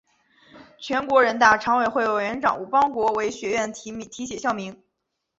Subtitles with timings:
[0.79, 3.93] 全国人大常委会委员长吴邦国为学院题
[4.25, 4.81] 写校名。